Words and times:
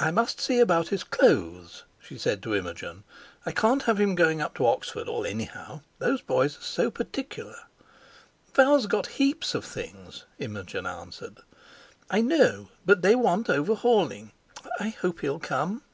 "I 0.00 0.10
must 0.10 0.40
see 0.40 0.58
about 0.58 0.88
his 0.88 1.04
clothes," 1.04 1.84
she 2.00 2.18
said 2.18 2.42
to 2.42 2.54
Imogen; 2.56 3.04
"I 3.46 3.52
can't 3.52 3.84
have 3.84 4.00
him 4.00 4.16
going 4.16 4.40
up 4.42 4.56
to 4.56 4.66
Oxford 4.66 5.06
all 5.08 5.24
anyhow. 5.24 5.82
Those 6.00 6.20
boys 6.20 6.58
are 6.58 6.62
so 6.62 6.90
particular." 6.90 7.54
"Val's 8.54 8.88
got 8.88 9.06
heaps 9.22 9.54
of 9.54 9.64
things," 9.64 10.24
Imogen 10.40 10.84
answered. 10.84 11.42
"I 12.10 12.22
know; 12.22 12.70
but 12.84 13.02
they 13.02 13.14
want 13.14 13.48
overhauling. 13.48 14.32
I 14.80 14.88
hope 14.88 15.20
he'll 15.20 15.38
come." 15.38 15.84